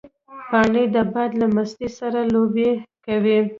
پاڼې 0.49 0.83
د 0.95 0.97
باد 1.11 1.31
له 1.39 1.47
مستۍ 1.55 1.87
سره 1.99 2.19
لوبې 2.33 2.69
کوي 3.05 3.37